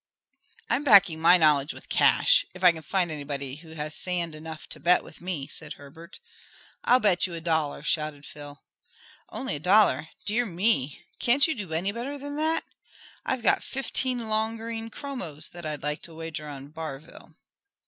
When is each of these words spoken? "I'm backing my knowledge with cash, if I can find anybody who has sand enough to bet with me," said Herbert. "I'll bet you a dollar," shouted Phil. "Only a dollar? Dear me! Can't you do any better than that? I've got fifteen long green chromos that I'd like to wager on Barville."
"I'm 0.67 0.83
backing 0.83 1.19
my 1.21 1.37
knowledge 1.37 1.75
with 1.75 1.87
cash, 1.87 2.43
if 2.55 2.63
I 2.63 2.71
can 2.71 2.81
find 2.81 3.11
anybody 3.11 3.57
who 3.57 3.73
has 3.73 3.93
sand 3.93 4.33
enough 4.33 4.65
to 4.69 4.79
bet 4.79 5.03
with 5.03 5.21
me," 5.21 5.45
said 5.45 5.73
Herbert. 5.73 6.19
"I'll 6.83 6.99
bet 6.99 7.27
you 7.27 7.35
a 7.35 7.39
dollar," 7.39 7.83
shouted 7.83 8.25
Phil. 8.25 8.63
"Only 9.29 9.57
a 9.57 9.59
dollar? 9.59 10.07
Dear 10.25 10.47
me! 10.47 11.03
Can't 11.19 11.45
you 11.45 11.53
do 11.53 11.71
any 11.71 11.91
better 11.91 12.17
than 12.17 12.35
that? 12.37 12.63
I've 13.27 13.43
got 13.43 13.61
fifteen 13.63 14.27
long 14.27 14.57
green 14.57 14.89
chromos 14.89 15.49
that 15.49 15.67
I'd 15.67 15.83
like 15.83 16.01
to 16.01 16.15
wager 16.15 16.47
on 16.47 16.69
Barville." 16.69 17.35